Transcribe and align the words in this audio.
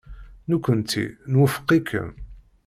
Nekkenti 0.49 1.03
nwufeq-ikem. 1.31 2.09